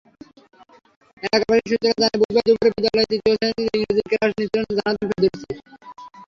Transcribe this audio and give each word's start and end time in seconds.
এলাকাবাসী 1.23 1.65
সূত্র 1.69 1.85
জানায়, 1.91 2.17
বুধবার 2.21 2.43
দুপুরে 2.47 2.69
বিদ্যালয়ে 2.75 3.09
তৃতীয় 3.11 3.33
শ্রেণির 3.39 3.69
ইংরেজির 3.75 4.07
ক্লাস 4.11 4.31
নিচ্ছিলেন 4.37 4.65
জান্নাতুল 4.77 5.07
ফেরদৌসী। 5.11 5.51